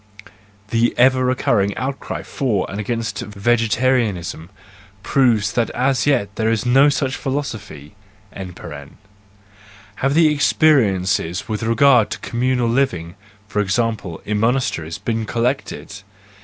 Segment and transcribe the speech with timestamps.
[0.71, 4.49] (The ever recurring outcry for and against vegetarianism
[5.03, 7.93] proves that as yet there is no such philosophy!)
[8.33, 13.13] Have the experiences with regard to communal living,
[13.47, 16.01] for example, in monasteries, been collected?